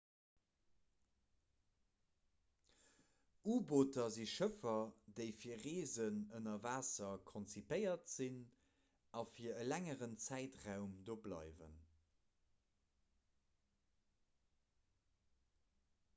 u-booter 3.55 4.05
si 4.15 4.23
schëffer 4.31 4.79
déi 5.19 5.27
fir 5.43 5.59
reesen 5.65 6.17
ënner 6.39 6.63
waasser 6.63 7.21
konzipéiert 7.33 8.09
sinn 8.13 8.39
a 9.21 9.23
fir 9.33 9.61
e 9.65 9.67
längeren 9.69 10.15
zäitraum 10.29 10.95
do 11.11 11.17
bleiwen 11.27 11.75